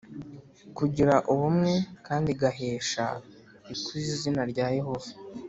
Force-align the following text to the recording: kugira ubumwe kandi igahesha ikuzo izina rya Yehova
kugira 0.77 1.13
ubumwe 1.31 1.73
kandi 2.07 2.27
igahesha 2.35 3.05
ikuzo 3.73 4.07
izina 4.15 4.41
rya 4.51 4.67
Yehova 4.77 5.09